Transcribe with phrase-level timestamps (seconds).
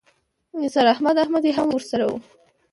[0.61, 2.11] نثار احمد احمدي هم ورسره و.